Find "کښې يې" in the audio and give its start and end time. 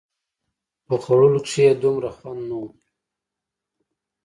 1.45-1.73